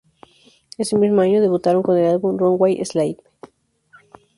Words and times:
Ese 0.79 0.97
mismo 0.97 1.21
año 1.21 1.41
debutaron 1.41 1.83
con 1.83 1.95
el 1.95 2.07
álbum 2.09 2.35
"Runaway 2.35 2.83
Slave". 2.83 3.17